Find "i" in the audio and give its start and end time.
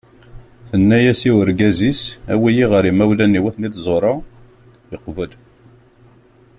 1.29-1.31